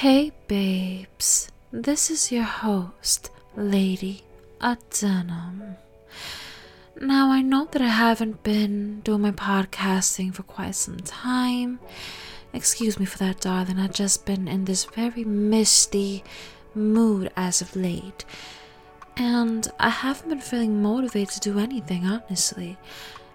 Hey 0.00 0.32
babes, 0.48 1.52
this 1.70 2.10
is 2.10 2.32
your 2.32 2.44
host, 2.44 3.30
Lady 3.54 4.22
Adenium. 4.58 5.76
Now, 6.98 7.30
I 7.30 7.42
know 7.42 7.66
that 7.70 7.82
I 7.82 7.88
haven't 7.88 8.42
been 8.42 9.00
doing 9.00 9.20
my 9.20 9.32
podcasting 9.32 10.32
for 10.32 10.42
quite 10.42 10.76
some 10.76 11.00
time. 11.00 11.80
Excuse 12.54 12.98
me 12.98 13.04
for 13.04 13.18
that, 13.18 13.40
darling. 13.42 13.78
I've 13.78 13.92
just 13.92 14.24
been 14.24 14.48
in 14.48 14.64
this 14.64 14.86
very 14.86 15.22
misty 15.22 16.24
mood 16.74 17.30
as 17.36 17.60
of 17.60 17.76
late. 17.76 18.24
And 19.18 19.70
I 19.78 19.90
haven't 19.90 20.30
been 20.30 20.40
feeling 20.40 20.80
motivated 20.80 21.42
to 21.42 21.52
do 21.52 21.58
anything, 21.58 22.06
honestly. 22.06 22.78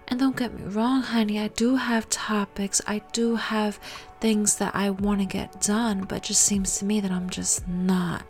And 0.08 0.20
don't 0.20 0.36
get 0.36 0.54
me 0.54 0.62
wrong, 0.64 1.02
honey, 1.02 1.40
I 1.40 1.48
do 1.48 1.76
have 1.76 2.08
topics, 2.08 2.80
I 2.86 3.02
do 3.12 3.34
have 3.34 3.80
things 4.20 4.56
that 4.56 4.74
I 4.74 4.90
want 4.90 5.20
to 5.20 5.26
get 5.26 5.60
done, 5.60 6.04
but 6.04 6.22
just 6.22 6.42
seems 6.42 6.78
to 6.78 6.84
me 6.84 7.00
that 7.00 7.10
I'm 7.10 7.28
just 7.28 7.66
not 7.66 8.22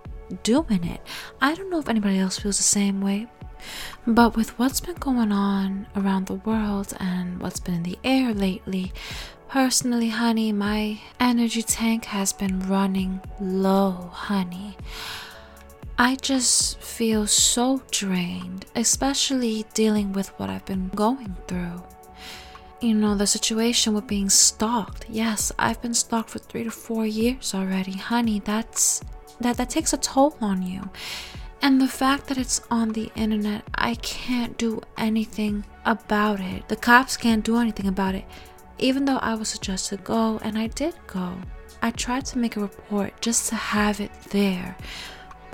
doing 0.43 0.85
it. 0.85 1.01
I 1.41 1.55
don't 1.55 1.71
know 1.71 1.79
if 1.79 1.89
anybody 1.89 2.19
else 2.19 2.39
feels 2.39 2.57
the 2.57 2.63
same 2.63 3.01
way, 3.03 3.27
but 4.07 4.37
with 4.37 4.59
what's 4.59 4.81
been 4.81 4.97
going 4.97 5.33
on 5.33 5.87
around 5.95 6.27
the 6.27 6.35
world 6.35 6.95
and 6.99 7.41
what's 7.41 7.61
been 7.61 7.75
in 7.75 7.83
the 7.83 7.99
air 8.03 8.33
lately, 8.33 8.93
personally, 9.49 10.09
honey, 10.09 10.53
my 10.53 11.01
energy 11.21 11.63
tank 11.63 12.07
has 12.07 12.33
been 12.33 12.61
running 12.61 13.21
low, 13.39 14.11
honey. 14.13 14.77
I 15.99 16.17
just 16.17 16.79
feel 16.79 17.27
so 17.27 17.81
drained, 17.91 18.67
especially 18.75 19.65
dealing 19.73 20.13
with 20.13 20.29
what 20.39 20.51
I've 20.51 20.67
been 20.67 20.89
going 20.95 21.35
through. 21.49 21.83
You 22.83 22.93
know, 22.93 23.15
the 23.15 23.27
situation 23.27 23.95
with 23.95 24.07
being 24.07 24.29
stalked. 24.29 25.07
Yes, 25.09 25.53
I've 25.59 25.81
been 25.81 25.95
stalked 25.95 26.29
for 26.29 26.39
three 26.39 26.65
to 26.65 26.71
four 26.71 27.07
years 27.07 27.55
already. 27.55 27.93
Honey, 27.93 28.41
that's 28.45 29.01
that 29.41 29.57
that 29.57 29.71
takes 29.71 29.95
a 29.95 29.97
toll 29.97 30.37
on 30.43 30.61
you. 30.61 30.83
And 31.63 31.81
the 31.81 31.89
fact 31.89 32.27
that 32.27 32.37
it's 32.37 32.61
on 32.71 32.91
the 32.91 33.11
internet, 33.17 33.63
I 33.75 33.95
can't 33.95 34.59
do 34.59 34.83
anything 34.99 35.65
about 35.87 36.41
it. 36.41 36.69
The 36.69 36.77
cops 36.77 37.17
can't 37.17 37.43
do 37.43 37.57
anything 37.57 37.87
about 37.87 38.15
it. 38.15 38.27
Even 38.79 39.07
though 39.07 39.17
I 39.23 39.35
was 39.35 39.49
suggested 39.49 39.97
to 39.97 40.03
go, 40.03 40.39
and 40.43 40.59
I 40.59 40.67
did 40.67 40.95
go. 41.07 41.39
I 41.81 41.91
tried 41.91 42.27
to 42.27 42.39
make 42.39 42.57
a 42.57 42.61
report 42.61 43.19
just 43.23 43.49
to 43.49 43.55
have 43.55 44.01
it 44.01 44.13
there. 44.29 44.77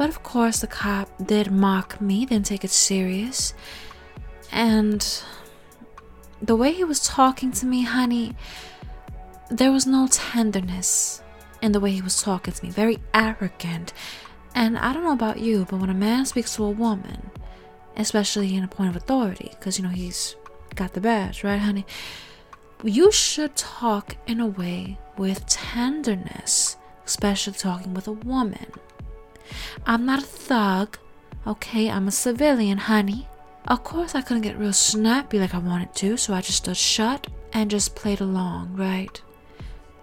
But 0.03 0.09
of 0.09 0.25
course, 0.25 0.59
the 0.59 0.67
cop 0.67 1.09
did 1.25 1.53
mock 1.53 2.01
me, 2.01 2.27
didn't 2.27 2.47
take 2.47 2.65
it 2.65 2.73
serious. 2.73 3.55
And 4.51 5.07
the 6.43 6.57
way 6.57 6.73
he 6.73 6.83
was 6.83 6.99
talking 6.99 7.53
to 7.53 7.67
me, 7.67 7.83
honey, 7.83 8.35
there 9.49 9.71
was 9.71 9.87
no 9.87 10.09
tenderness 10.11 11.23
in 11.63 11.71
the 11.71 11.79
way 11.79 11.93
he 11.93 12.03
was 12.03 12.21
talking 12.21 12.53
to 12.53 12.65
me. 12.65 12.73
Very 12.73 12.99
arrogant. 13.15 13.93
And 14.57 14.77
I 14.77 14.93
don't 14.93 15.05
know 15.05 15.13
about 15.13 15.39
you, 15.39 15.69
but 15.71 15.79
when 15.79 15.89
a 15.89 15.95
man 15.95 16.27
speaks 16.27 16.57
to 16.57 16.65
a 16.65 16.71
woman, 16.71 17.31
especially 17.97 18.57
in 18.57 18.65
a 18.65 18.69
point 18.69 18.91
of 18.91 18.97
authority, 18.97 19.51
because 19.53 19.79
you 19.79 19.85
know 19.85 19.91
he's 19.91 20.35
got 20.75 20.95
the 20.95 21.01
badge, 21.01 21.45
right, 21.45 21.61
honey? 21.61 21.87
You 22.83 23.13
should 23.13 23.55
talk 23.55 24.17
in 24.27 24.41
a 24.41 24.49
way 24.49 24.99
with 25.17 25.47
tenderness, 25.47 26.77
especially 27.07 27.53
talking 27.53 27.95
with 27.95 28.09
a 28.09 28.13
woman. 28.13 28.67
I'm 29.87 30.07
not 30.07 30.23
a 30.23 30.27
thug, 30.27 30.99
okay? 31.47 31.91
I'm 31.91 32.09
a 32.09 32.13
civilian, 32.13 32.79
honey. 32.79 33.29
Of 33.67 33.85
course, 33.85 34.15
I 34.15 34.23
couldn't 34.23 34.43
get 34.43 34.59
real 34.59 34.73
snappy 34.73 35.39
like 35.39 35.55
I 35.55 35.59
wanted 35.59 35.95
to, 35.97 36.17
so 36.17 36.35
I 36.35 36.41
just 36.41 36.59
stood 36.59 36.77
shut 36.77 37.27
and 37.53 37.71
just 37.71 37.95
played 37.95 38.21
along, 38.21 38.77
right? 38.77 39.21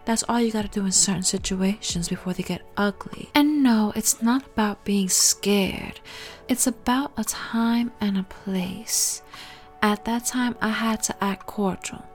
That's 0.05 0.23
all 0.23 0.39
you 0.39 0.51
gotta 0.51 0.69
do 0.69 0.85
in 0.85 0.91
certain 0.91 1.23
situations 1.23 2.09
before 2.09 2.33
they 2.33 2.43
get 2.43 2.65
ugly. 2.77 3.29
And 3.35 3.61
no, 3.61 3.93
it's 3.95 4.21
not 4.21 4.45
about 4.45 4.85
being 4.85 5.09
scared, 5.09 5.99
it's 6.47 6.67
about 6.67 7.11
a 7.17 7.23
time 7.23 7.91
and 8.01 8.17
a 8.17 8.23
place. 8.23 9.21
At 9.81 10.05
that 10.05 10.25
time, 10.25 10.55
I 10.61 10.69
had 10.69 11.03
to 11.03 11.23
act 11.23 11.45
cordial. 11.45 12.05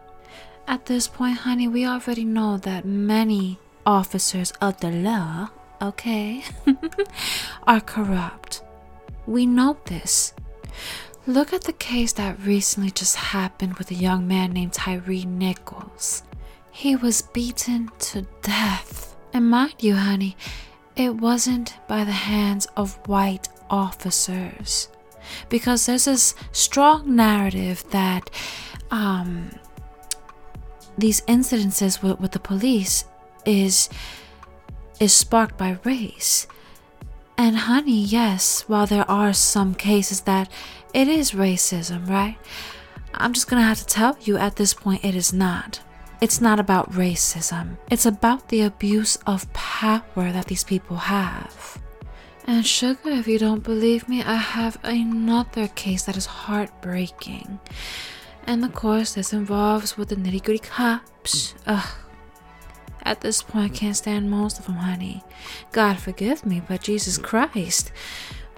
At 0.66 0.86
this 0.86 1.08
point, 1.08 1.38
honey, 1.38 1.68
we 1.68 1.86
already 1.86 2.24
know 2.24 2.56
that 2.58 2.84
many 2.84 3.58
officers 3.86 4.50
of 4.60 4.80
the 4.80 4.90
law 4.90 5.50
okay, 5.80 6.42
are 7.66 7.80
corrupt. 7.80 8.62
We 9.26 9.46
know 9.46 9.76
this. 9.86 10.34
Look 11.26 11.52
at 11.52 11.62
the 11.62 11.72
case 11.72 12.12
that 12.14 12.40
recently 12.40 12.90
just 12.90 13.16
happened 13.16 13.74
with 13.74 13.90
a 13.90 13.94
young 13.94 14.28
man 14.28 14.52
named 14.52 14.74
Tyre 14.74 15.00
Nichols. 15.24 16.22
He 16.70 16.96
was 16.96 17.22
beaten 17.22 17.90
to 18.00 18.26
death. 18.42 19.16
And 19.32 19.48
mind 19.48 19.74
you, 19.78 19.94
honey, 19.94 20.36
it 20.96 21.14
wasn't 21.14 21.74
by 21.88 22.04
the 22.04 22.12
hands 22.12 22.66
of 22.76 22.96
white 23.08 23.48
officers. 23.70 24.88
Because 25.48 25.86
there's 25.86 26.04
this 26.04 26.34
strong 26.52 27.16
narrative 27.16 27.84
that 27.90 28.28
um, 28.90 29.50
these 30.98 31.22
incidences 31.22 32.02
with, 32.02 32.20
with 32.20 32.32
the 32.32 32.38
police 32.38 33.04
is 33.46 33.88
is 35.00 35.12
sparked 35.12 35.56
by 35.56 35.78
race. 35.84 36.46
And 37.36 37.56
honey, 37.56 38.00
yes, 38.00 38.62
while 38.68 38.86
there 38.86 39.08
are 39.10 39.32
some 39.32 39.74
cases 39.74 40.22
that 40.22 40.48
it 40.92 41.08
is 41.08 41.32
racism, 41.32 42.08
right? 42.08 42.36
I'm 43.12 43.32
just 43.32 43.48
gonna 43.48 43.62
have 43.62 43.78
to 43.78 43.86
tell 43.86 44.16
you 44.22 44.36
at 44.36 44.56
this 44.56 44.74
point 44.74 45.04
it 45.04 45.14
is 45.14 45.32
not. 45.32 45.80
It's 46.20 46.40
not 46.40 46.60
about 46.60 46.92
racism, 46.92 47.76
it's 47.90 48.06
about 48.06 48.48
the 48.48 48.62
abuse 48.62 49.16
of 49.26 49.52
power 49.52 50.32
that 50.32 50.46
these 50.46 50.64
people 50.64 50.96
have. 50.96 51.82
And 52.46 52.64
sugar, 52.64 53.10
if 53.10 53.26
you 53.26 53.38
don't 53.38 53.64
believe 53.64 54.08
me, 54.08 54.22
I 54.22 54.34
have 54.34 54.78
another 54.82 55.68
case 55.68 56.04
that 56.04 56.16
is 56.16 56.26
heartbreaking. 56.26 57.58
And 58.46 58.64
of 58.64 58.74
course, 58.74 59.14
this 59.14 59.32
involves 59.32 59.96
with 59.96 60.10
the 60.10 60.16
nitty 60.16 60.44
gritty 60.44 60.58
cops. 60.58 61.54
Ugh, 61.66 61.86
at 63.04 63.20
this 63.20 63.42
point, 63.42 63.72
I 63.72 63.74
can't 63.74 63.96
stand 63.96 64.30
most 64.30 64.58
of 64.58 64.66
them, 64.66 64.76
honey. 64.76 65.22
God 65.72 65.98
forgive 65.98 66.46
me, 66.46 66.62
but 66.66 66.82
Jesus 66.82 67.18
Christ. 67.18 67.92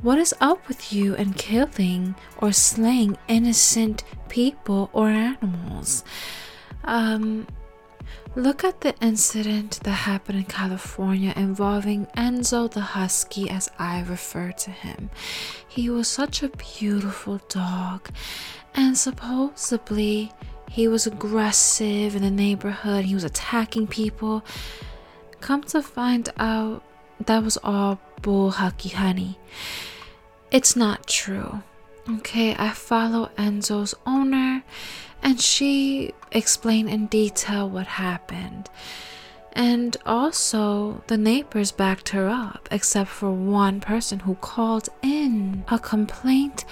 What 0.02 0.18
is 0.18 0.34
up 0.40 0.68
with 0.68 0.92
you 0.92 1.16
and 1.16 1.36
killing 1.36 2.14
or 2.38 2.52
slaying 2.52 3.16
innocent 3.28 4.04
people 4.28 4.90
or 4.92 5.08
animals? 5.08 6.04
Um, 6.84 7.46
look 8.36 8.62
at 8.62 8.82
the 8.82 8.94
incident 9.00 9.80
that 9.84 9.90
happened 9.90 10.38
in 10.38 10.44
California 10.44 11.32
involving 11.34 12.06
Enzo 12.16 12.70
the 12.70 12.80
Husky, 12.80 13.48
as 13.48 13.70
I 13.78 14.02
refer 14.02 14.52
to 14.52 14.70
him. 14.70 15.10
He 15.66 15.88
was 15.90 16.08
such 16.08 16.42
a 16.42 16.50
beautiful 16.50 17.40
dog, 17.48 18.10
and 18.74 18.96
supposedly 18.96 20.30
he 20.69 20.88
was 20.88 21.06
aggressive 21.06 22.15
in 22.16 22.22
the 22.22 22.31
neighborhood, 22.31 23.04
he 23.04 23.15
was 23.15 23.25
attacking 23.25 23.87
people. 23.87 24.44
Come 25.41 25.62
to 25.65 25.82
find 25.82 26.28
out, 26.38 26.82
that 27.25 27.43
was 27.43 27.56
all 27.62 28.00
bull 28.22 28.50
honey. 28.50 29.38
It's 30.50 30.76
not 30.76 31.06
true. 31.06 31.62
Okay, 32.09 32.55
I 32.55 32.71
follow 32.71 33.31
Enzo's 33.37 33.94
owner, 34.06 34.62
and 35.22 35.41
she 35.41 36.12
explained 36.31 36.88
in 36.88 37.06
detail 37.06 37.69
what 37.69 37.87
happened. 37.87 38.71
And 39.53 39.97
also, 40.05 41.03
the 41.06 41.16
neighbors 41.16 41.72
backed 41.72 42.10
her 42.10 42.28
up, 42.28 42.69
except 42.71 43.09
for 43.09 43.32
one 43.32 43.81
person 43.81 44.21
who 44.21 44.34
called 44.37 44.88
in 45.03 45.65
a 45.69 45.78
complaint 45.78 46.65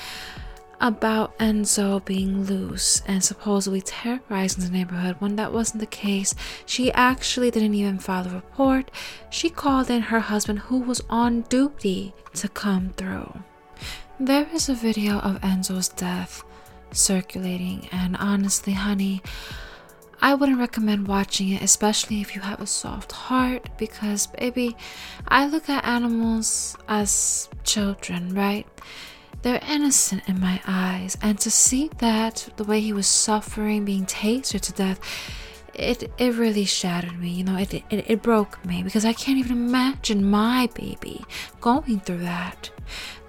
about 0.80 1.38
Enzo 1.38 2.04
being 2.04 2.44
loose 2.44 3.02
and 3.06 3.22
supposedly 3.22 3.80
terrorizing 3.80 4.64
the 4.64 4.70
neighborhood 4.70 5.16
when 5.18 5.36
that 5.36 5.52
wasn't 5.52 5.80
the 5.80 5.86
case. 5.86 6.34
She 6.66 6.92
actually 6.92 7.50
didn't 7.50 7.74
even 7.74 7.98
file 7.98 8.26
a 8.26 8.30
report. 8.30 8.91
She 9.30 9.50
called 9.50 9.91
in 9.91 10.03
her 10.03 10.21
husband, 10.21 10.60
who 10.60 10.78
was 10.80 11.03
on 11.09 11.42
duty, 11.42 12.15
to 12.34 12.48
come 12.48 12.91
through. 12.97 13.32
There 14.18 14.48
is 14.53 14.68
a 14.68 14.74
video 14.74 15.18
of 15.18 15.41
Enzo's 15.41 15.88
death 15.88 16.44
circulating, 16.92 17.88
and 17.91 18.16
honestly, 18.16 18.72
honey, 18.72 19.22
I 20.22 20.34
wouldn't 20.34 20.59
recommend 20.59 21.09
watching 21.09 21.50
it, 21.50 21.62
especially 21.62 22.20
if 22.20 22.34
you 22.34 22.41
have 22.41 22.60
a 22.60 22.66
soft 22.66 23.12
heart, 23.12 23.68
because, 23.77 24.27
baby, 24.27 24.77
I 25.28 25.47
look 25.47 25.68
at 25.68 25.84
animals 25.84 26.77
as 26.88 27.48
children, 27.65 28.34
right? 28.34 28.66
They're 29.44 29.60
innocent 29.68 30.22
in 30.26 30.41
my 30.41 30.60
eyes, 30.66 31.18
and 31.20 31.38
to 31.41 31.50
see 31.50 31.91
that 31.98 32.48
the 32.56 32.64
way 32.64 32.80
he 32.80 32.94
was 32.94 33.06
suffering, 33.06 33.84
being 33.84 34.06
tasered 34.06 34.62
to 34.62 34.72
death, 34.72 34.98
it 35.74 36.10
it 36.16 36.34
really 36.34 36.64
shattered 36.64 37.18
me. 37.20 37.28
You 37.28 37.44
know, 37.44 37.58
it, 37.58 37.74
it 37.74 37.84
it 37.91 38.22
broke 38.22 38.64
me 38.64 38.82
because 38.82 39.04
I 39.04 39.12
can't 39.12 39.36
even 39.38 39.52
imagine 39.52 40.30
my 40.30 40.70
baby 40.74 41.26
going 41.60 42.00
through 42.00 42.20
that. 42.20 42.70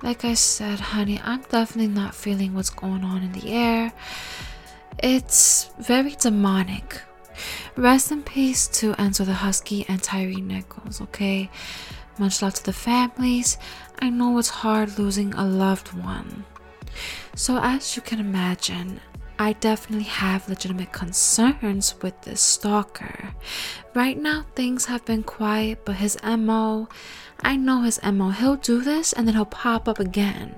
Like 0.02 0.24
I 0.24 0.36
said, 0.36 0.80
honey, 0.80 1.20
I'm 1.22 1.42
definitely 1.50 1.94
not 1.94 2.16
feeling 2.16 2.54
what's 2.54 2.70
going 2.70 3.04
on 3.04 3.22
in 3.22 3.34
the 3.34 3.52
air. 3.52 3.92
It's 5.00 5.70
very 5.80 6.16
demonic 6.18 7.02
Rest 7.76 8.12
in 8.12 8.24
peace 8.24 8.68
to 8.80 8.94
Enzo 8.94 9.26
the 9.26 9.34
Husky 9.34 9.86
and 9.88 10.02
Tyre 10.02 10.40
Nichols, 10.40 11.02
okay? 11.02 11.50
Much 12.18 12.42
love 12.42 12.54
to 12.56 12.64
the 12.64 12.74
families. 12.74 13.58
I 14.00 14.10
know 14.10 14.38
it's 14.38 14.50
hard 14.50 14.98
losing 14.98 15.34
a 15.34 15.46
loved 15.46 15.94
one. 15.94 16.46
So, 17.36 17.60
as 17.62 17.96
you 17.96 18.02
can 18.02 18.20
imagine, 18.20 19.02
I 19.38 19.54
definitely 19.54 20.06
have 20.06 20.48
legitimate 20.48 20.94
concerns 20.94 21.96
with 22.02 22.22
this 22.22 22.40
stalker. 22.40 23.32
Right 23.94 24.18
now, 24.18 24.46
things 24.56 24.86
have 24.86 25.04
been 25.04 25.24
quiet, 25.24 25.84
but 25.84 25.98
his 25.98 26.18
MO, 26.24 26.88
I 27.44 27.58
know 27.58 27.82
his 27.82 28.00
MO. 28.02 28.30
He'll 28.30 28.56
do 28.56 28.82
this 28.82 29.12
and 29.12 29.28
then 29.28 29.36
he'll 29.36 29.46
pop 29.46 29.90
up 29.90 30.00
again 30.00 30.56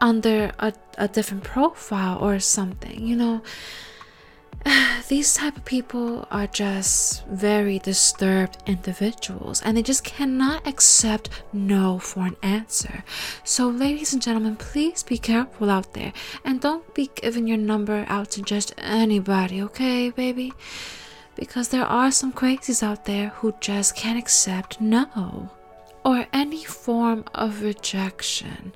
under 0.00 0.52
a, 0.58 0.72
a 0.96 1.06
different 1.06 1.44
profile 1.44 2.18
or 2.18 2.40
something, 2.40 3.06
you 3.06 3.14
know. 3.14 3.42
these 5.08 5.34
type 5.34 5.56
of 5.56 5.64
people 5.64 6.26
are 6.30 6.46
just 6.46 7.24
very 7.26 7.78
disturbed 7.78 8.58
individuals 8.66 9.62
and 9.62 9.76
they 9.76 9.82
just 9.82 10.04
cannot 10.04 10.66
accept 10.66 11.28
no 11.52 11.98
for 11.98 12.26
an 12.26 12.36
answer. 12.42 13.04
So 13.44 13.68
ladies 13.68 14.12
and 14.12 14.22
gentlemen 14.22 14.56
please 14.56 15.02
be 15.02 15.18
careful 15.18 15.70
out 15.70 15.94
there 15.94 16.12
and 16.44 16.60
don't 16.60 16.94
be 16.94 17.10
giving 17.14 17.46
your 17.46 17.58
number 17.58 18.04
out 18.08 18.30
to 18.32 18.42
just 18.42 18.74
anybody 18.78 19.62
okay 19.62 20.10
baby? 20.10 20.52
Because 21.34 21.68
there 21.68 21.86
are 21.86 22.10
some 22.10 22.32
crazies 22.32 22.82
out 22.82 23.04
there 23.04 23.28
who 23.36 23.54
just 23.60 23.94
can't 23.94 24.18
accept 24.18 24.80
no 24.80 25.50
or 26.04 26.26
any 26.32 26.64
form 26.64 27.24
of 27.34 27.62
rejection. 27.62 28.72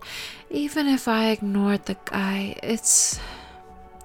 Even 0.51 0.87
if 0.87 1.09
i 1.09 1.31
ignored 1.31 1.87
the 1.87 1.97
guy 2.05 2.55
it's 2.63 3.19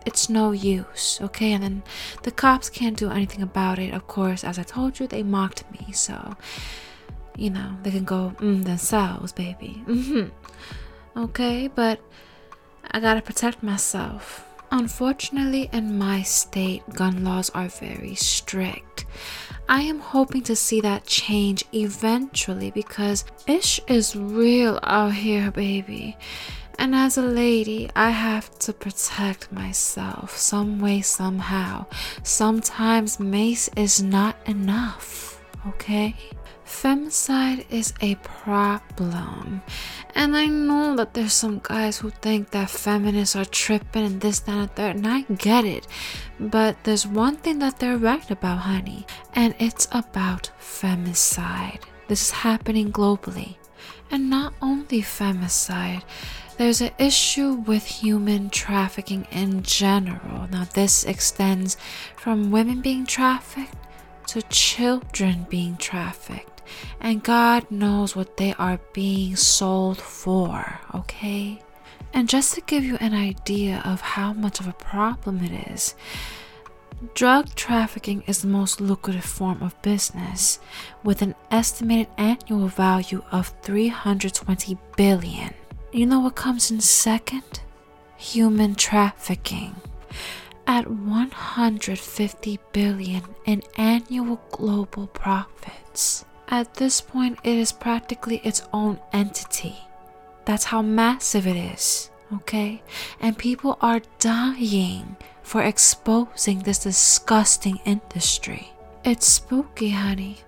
it's 0.07 0.29
no 0.29 0.53
use, 0.53 1.19
okay? 1.21 1.51
And 1.51 1.61
then 1.63 1.83
the 2.23 2.31
cops 2.31 2.69
can't 2.69 2.97
do 2.97 3.09
anything 3.09 3.41
about 3.41 3.77
it. 3.77 3.93
Of 3.93 4.07
course, 4.07 4.45
as 4.45 4.57
I 4.57 4.63
told 4.63 4.99
you, 4.99 5.05
they 5.05 5.21
mocked 5.21 5.69
me, 5.73 5.91
so 5.91 6.37
you 7.35 7.49
know 7.49 7.77
they 7.83 7.91
can 7.91 8.05
go 8.05 8.33
mm, 8.39 8.63
themselves, 8.63 9.31
baby. 9.33 9.83
Mm-hmm. 9.97 10.29
Okay, 11.25 11.67
but 11.67 11.99
I 12.91 12.99
gotta 12.99 13.21
protect 13.21 13.63
myself. 13.63 14.45
Unfortunately, 14.71 15.69
in 15.73 15.97
my 15.97 16.21
state, 16.21 16.83
gun 16.93 17.23
laws 17.23 17.49
are 17.51 17.67
very 17.67 18.15
strict. 18.15 19.05
I 19.67 19.81
am 19.81 19.99
hoping 19.99 20.43
to 20.43 20.55
see 20.55 20.79
that 20.81 21.05
change 21.05 21.65
eventually 21.73 22.71
because 22.71 23.25
ish 23.47 23.79
is 23.87 24.15
real 24.15 24.79
out 24.83 25.13
here, 25.13 25.51
baby. 25.51 26.17
And 26.79 26.93
as 26.95 27.17
a 27.17 27.21
lady, 27.23 27.89
I 27.95 28.11
have 28.11 28.57
to 28.59 28.73
protect 28.73 29.51
myself 29.51 30.37
some 30.37 30.79
way, 30.79 31.01
somehow. 31.01 31.87
Sometimes 32.23 33.19
mace 33.19 33.69
is 33.75 34.01
not 34.01 34.35
enough, 34.45 35.41
okay? 35.67 36.15
Femicide 36.65 37.65
is 37.71 37.93
a 38.01 38.15
problem. 38.15 39.61
And 40.15 40.35
I 40.35 40.45
know 40.47 40.95
that 40.97 41.13
there's 41.13 41.33
some 41.33 41.61
guys 41.63 41.97
who 41.97 42.09
think 42.09 42.51
that 42.51 42.69
feminists 42.69 43.35
are 43.35 43.45
tripping 43.45 44.05
and 44.05 44.21
this, 44.21 44.41
that, 44.41 44.57
and 44.57 44.71
third, 44.75 44.95
and 44.97 45.07
I 45.07 45.21
get 45.21 45.65
it. 45.65 45.87
But 46.39 46.83
there's 46.83 47.07
one 47.07 47.37
thing 47.37 47.59
that 47.59 47.79
they're 47.79 47.97
right 47.97 48.29
about, 48.29 48.59
honey, 48.59 49.07
and 49.33 49.55
it's 49.59 49.87
about 49.91 50.51
femicide. 50.59 51.81
This 52.07 52.21
is 52.21 52.31
happening 52.31 52.91
globally. 52.91 53.55
And 54.11 54.29
not 54.29 54.53
only 54.61 55.01
femicide, 55.01 56.03
there's 56.57 56.81
an 56.81 56.91
issue 56.97 57.53
with 57.53 57.85
human 57.85 58.49
trafficking 58.49 59.27
in 59.31 59.61
general. 59.63 60.47
Now, 60.49 60.65
this 60.73 61.03
extends 61.05 61.77
from 62.15 62.51
women 62.51 62.81
being 62.81 63.05
trafficked 63.05 63.75
to 64.27 64.41
children 64.43 65.45
being 65.49 65.77
trafficked. 65.77 66.61
And 66.99 67.23
God 67.23 67.69
knows 67.71 68.15
what 68.15 68.37
they 68.37 68.53
are 68.55 68.79
being 68.91 69.35
sold 69.35 70.01
for, 70.01 70.79
okay? 70.93 71.61
And 72.13 72.27
just 72.27 72.55
to 72.55 72.61
give 72.61 72.83
you 72.83 72.97
an 72.97 73.13
idea 73.13 73.81
of 73.85 74.01
how 74.01 74.33
much 74.33 74.59
of 74.59 74.67
a 74.67 74.73
problem 74.73 75.43
it 75.43 75.71
is, 75.71 75.95
drug 77.13 77.53
trafficking 77.55 78.23
is 78.25 78.41
the 78.41 78.47
most 78.47 78.81
lucrative 78.81 79.23
form 79.23 79.61
of 79.61 79.79
business 79.81 80.59
with 81.03 81.21
an 81.21 81.35
estimated 81.51 82.07
annual 82.17 82.67
value 82.67 83.23
of 83.31 83.53
320 83.61 84.77
billion. 84.95 85.53
You 85.91 86.05
know 86.05 86.19
what 86.19 86.35
comes 86.35 86.69
in 86.69 86.81
second? 86.81 87.61
Human 88.17 88.75
trafficking. 88.75 89.77
At 90.67 90.89
150 90.91 92.59
billion 92.73 93.23
in 93.45 93.63
annual 93.77 94.41
global 94.51 95.07
profits. 95.07 96.25
At 96.49 96.73
this 96.73 96.99
point, 96.99 97.39
it 97.43 97.57
is 97.57 97.71
practically 97.71 98.41
its 98.43 98.63
own 98.73 98.99
entity. 99.13 99.77
That's 100.43 100.65
how 100.65 100.81
massive 100.81 101.47
it 101.47 101.55
is, 101.55 102.09
okay? 102.33 102.81
And 103.21 103.37
people 103.37 103.77
are 103.79 104.01
dying 104.19 105.15
for 105.41 105.61
exposing 105.61 106.59
this 106.59 106.79
disgusting 106.79 107.79
industry. 107.85 108.71
It's 109.05 109.25
spooky, 109.25 109.91
honey. 109.91 110.39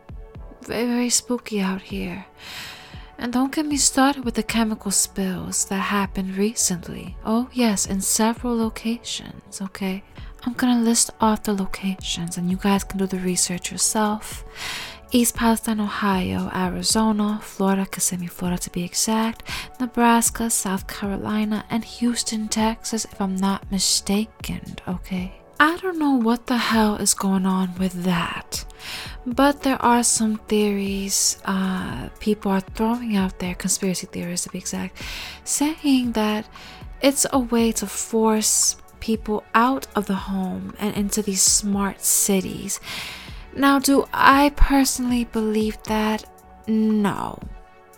Very, 0.63 0.85
very 0.85 1.09
spooky 1.09 1.61
out 1.61 1.81
here. 1.81 2.25
And 3.21 3.33
don't 3.33 3.53
get 3.53 3.65
me 3.65 3.75
started 3.75 4.23
with 4.23 4.35
the 4.35 4.43
chemical 4.43 4.91
spills 4.91 5.65
that 5.65 5.75
happened 5.75 6.37
recently. 6.37 7.17
Oh, 7.25 7.49
yes, 7.51 7.85
in 7.85 7.99
several 7.99 8.55
locations, 8.55 9.61
okay? 9.61 10.03
I'm 10.45 10.53
gonna 10.53 10.81
list 10.81 11.11
off 11.19 11.43
the 11.43 11.53
locations 11.53 12.37
and 12.37 12.49
you 12.49 12.55
guys 12.55 12.85
can 12.85 12.97
do 12.97 13.05
the 13.05 13.19
research 13.19 13.73
yourself. 13.73 14.45
East 15.11 15.35
Palestine, 15.35 15.81
Ohio, 15.81 16.49
Arizona, 16.55 17.39
Florida, 17.43 17.85
Kissimmee, 17.85 18.27
Florida 18.27 18.57
to 18.61 18.69
be 18.69 18.83
exact, 18.83 19.43
Nebraska, 19.81 20.49
South 20.49 20.87
Carolina, 20.87 21.65
and 21.69 21.83
Houston, 21.83 22.47
Texas, 22.47 23.03
if 23.03 23.19
I'm 23.19 23.35
not 23.35 23.69
mistaken, 23.69 24.77
okay? 24.87 25.38
I 25.61 25.75
don't 25.77 25.99
know 25.99 26.15
what 26.15 26.47
the 26.47 26.57
hell 26.57 26.95
is 26.95 27.13
going 27.13 27.45
on 27.45 27.75
with 27.75 28.03
that. 28.03 28.63
But 29.25 29.63
there 29.63 29.81
are 29.81 30.03
some 30.03 30.37
theories 30.47 31.37
uh, 31.43 32.07
people 32.19 32.49
are 32.51 32.61
throwing 32.61 33.17
out 33.17 33.39
there, 33.39 33.55
conspiracy 33.55 34.07
theories 34.07 34.43
to 34.43 34.49
be 34.49 34.57
exact, 34.57 35.01
saying 35.43 36.13
that 36.13 36.47
it's 37.01 37.25
a 37.33 37.39
way 37.39 37.73
to 37.73 37.87
force 37.87 38.77
people 39.01 39.43
out 39.53 39.87
of 39.95 40.05
the 40.05 40.15
home 40.31 40.73
and 40.79 40.95
into 40.95 41.21
these 41.21 41.41
smart 41.41 42.01
cities. 42.01 42.79
Now, 43.53 43.79
do 43.79 44.05
I 44.13 44.53
personally 44.55 45.25
believe 45.25 45.81
that? 45.83 46.23
No. 46.67 47.37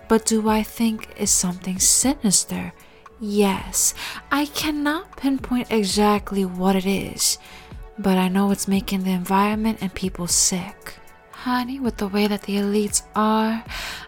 But 0.07 0.25
do 0.25 0.49
I 0.49 0.63
think 0.63 1.09
it's 1.15 1.31
something 1.31 1.77
sinister? 1.77 2.73
Yes, 3.23 3.93
I 4.31 4.47
cannot 4.47 5.15
pinpoint 5.15 5.71
exactly 5.71 6.43
what 6.43 6.75
it 6.75 6.87
is, 6.87 7.37
but 7.99 8.17
I 8.17 8.27
know 8.29 8.49
it's 8.49 8.67
making 8.67 9.03
the 9.03 9.11
environment 9.11 9.77
and 9.79 9.93
people 9.93 10.25
sick. 10.25 10.95
Honey, 11.29 11.79
with 11.79 11.97
the 11.97 12.07
way 12.07 12.25
that 12.25 12.41
the 12.41 12.55
elites 12.55 13.03
are, 13.15 13.63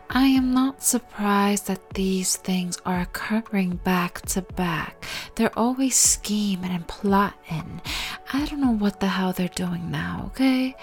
I 0.10 0.26
am 0.26 0.52
not 0.52 0.82
surprised 0.82 1.68
that 1.68 1.92
these 1.94 2.38
things 2.38 2.80
are 2.88 3.02
occurring 3.02 3.76
back 3.84 4.24
to 4.30 4.42
back. 4.42 5.06
They're 5.36 5.58
always 5.60 5.96
scheming 5.96 6.72
and 6.72 6.88
plotting. 6.88 7.82
I 8.34 8.46
don't 8.46 8.62
know 8.62 8.74
what 8.74 9.00
the 9.00 9.10
hell 9.10 9.32
they're 9.32 9.48
doing 9.48 9.92
now, 9.92 10.24
okay? 10.32 10.76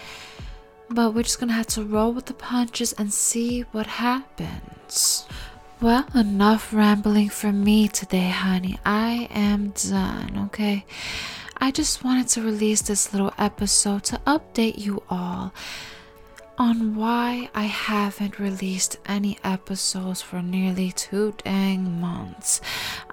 But 0.88 1.14
we're 1.14 1.24
just 1.24 1.40
gonna 1.40 1.52
have 1.54 1.66
to 1.68 1.82
roll 1.82 2.12
with 2.12 2.26
the 2.26 2.34
punches 2.34 2.92
and 2.92 3.12
see 3.12 3.62
what 3.72 3.88
happens. 3.88 5.26
Well, 5.82 6.04
enough 6.14 6.74
rambling 6.74 7.30
from 7.30 7.64
me 7.64 7.88
today, 7.88 8.28
honey. 8.28 8.78
I 8.84 9.28
am 9.30 9.70
done, 9.70 10.48
okay? 10.48 10.84
I 11.56 11.70
just 11.70 12.04
wanted 12.04 12.28
to 12.28 12.42
release 12.42 12.82
this 12.82 13.14
little 13.14 13.32
episode 13.38 14.04
to 14.04 14.18
update 14.26 14.76
you 14.76 15.02
all 15.08 15.54
on 16.58 16.96
why 16.96 17.48
I 17.54 17.62
haven't 17.62 18.38
released 18.38 18.98
any 19.06 19.38
episodes 19.42 20.20
for 20.20 20.42
nearly 20.42 20.92
two 20.92 21.32
dang 21.42 21.98
months. 21.98 22.60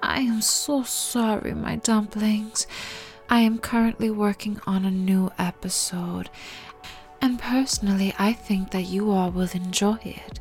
I 0.02 0.20
am 0.20 0.42
so 0.42 0.82
sorry, 0.82 1.54
my 1.54 1.76
dumplings. 1.76 2.66
I 3.30 3.40
am 3.40 3.60
currently 3.60 4.10
working 4.10 4.60
on 4.66 4.84
a 4.84 4.90
new 4.90 5.32
episode, 5.38 6.28
and 7.22 7.38
personally, 7.38 8.14
I 8.18 8.34
think 8.34 8.72
that 8.72 8.82
you 8.82 9.10
all 9.10 9.30
will 9.30 9.48
enjoy 9.54 9.96
it. 10.02 10.38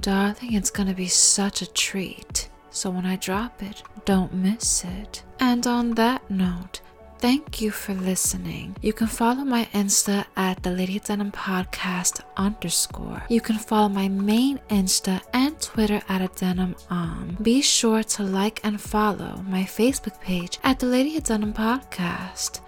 Darling, 0.00 0.54
it's 0.54 0.70
gonna 0.70 0.94
be 0.94 1.08
such 1.08 1.62
a 1.62 1.72
treat. 1.72 2.48
So 2.70 2.90
when 2.90 3.06
I 3.06 3.16
drop 3.16 3.62
it, 3.62 3.82
don't 4.04 4.32
miss 4.32 4.84
it. 4.84 5.22
And 5.40 5.66
on 5.66 5.94
that 5.94 6.30
note, 6.30 6.80
thank 7.18 7.60
you 7.62 7.70
for 7.70 7.94
listening. 7.94 8.76
You 8.82 8.92
can 8.92 9.06
follow 9.06 9.44
my 9.44 9.64
Insta 9.72 10.26
at 10.36 10.62
the 10.62 10.70
Lady 10.70 11.00
Adenium 11.00 11.32
Podcast 11.32 12.20
underscore. 12.36 13.22
You 13.28 13.40
can 13.40 13.56
follow 13.58 13.88
my 13.88 14.08
main 14.08 14.58
Insta 14.68 15.22
and 15.32 15.58
Twitter 15.60 16.02
at 16.08 16.20
Adenium. 16.20 17.42
Be 17.42 17.62
sure 17.62 18.02
to 18.02 18.22
like 18.22 18.60
and 18.62 18.80
follow 18.80 19.42
my 19.48 19.62
Facebook 19.62 20.20
page 20.20 20.58
at 20.62 20.78
the 20.78 20.86
Lady 20.86 21.18
Adenium 21.18 21.54
Podcast. 21.54 22.60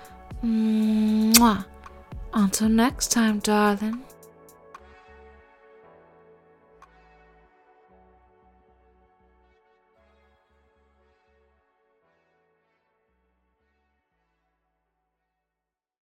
Mwah. 0.42 1.66
Until 2.32 2.68
next 2.68 3.12
time, 3.12 3.38
darling. 3.40 4.02